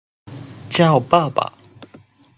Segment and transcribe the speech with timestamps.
[0.67, 1.53] 叫爸爸